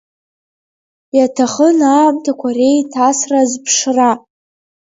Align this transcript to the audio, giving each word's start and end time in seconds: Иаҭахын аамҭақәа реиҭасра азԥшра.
Иаҭахын 1.17 1.79
аамҭақәа 1.93 2.49
реиҭасра 2.57 3.37
азԥшра. 3.43 4.11